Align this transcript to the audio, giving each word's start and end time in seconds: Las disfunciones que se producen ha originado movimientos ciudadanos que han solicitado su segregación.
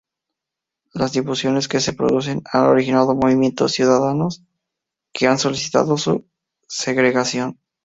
Las 0.95 1.11
disfunciones 1.11 1.67
que 1.67 1.79
se 1.79 1.93
producen 1.93 2.41
ha 2.51 2.67
originado 2.69 3.13
movimientos 3.13 3.73
ciudadanos 3.73 4.41
que 5.13 5.27
han 5.27 5.37
solicitado 5.37 5.95
su 5.99 6.25
segregación. 6.67 7.59